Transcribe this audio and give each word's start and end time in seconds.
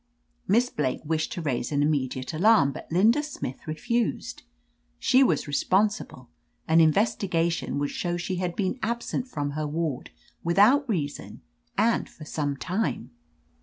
"Miss 0.47 0.71
Blake 0.71 1.01
wished 1.05 1.31
to 1.33 1.43
raise 1.43 1.71
an 1.71 1.83
immediate 1.83 2.33
alarm, 2.33 2.71
but 2.71 2.91
Linda 2.91 3.21
Smith 3.21 3.67
refused. 3.67 4.41
She 4.97 5.23
was 5.23 5.45
re 5.47 5.53
sponsible: 5.53 6.27
an 6.67 6.81
investigation 6.81 7.77
would 7.77 7.91
show 7.91 8.15
sh^ 8.15 8.39
had 8.39 8.55
been 8.55 8.79
absent 8.81 9.27
from 9.27 9.51
her 9.51 9.67
ward 9.67 10.09
without 10.43 10.89
reason, 10.89 11.41
and 11.77 12.09
for 12.09 12.25
some 12.25 12.57
time. 12.57 13.11